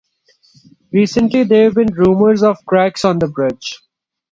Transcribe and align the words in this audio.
Recently, 0.91 1.43
there 1.43 1.65
have 1.65 1.75
been 1.75 1.93
rumours 1.93 2.41
of 2.41 2.57
cracks 2.65 3.05
on 3.05 3.19
the 3.19 3.27
bridge. 3.27 3.77